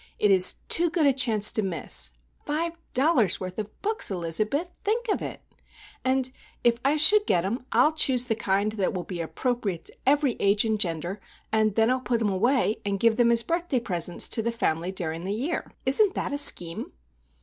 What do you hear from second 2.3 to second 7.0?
Five dollars' worth of books, Elizabeth! Think of it! And if I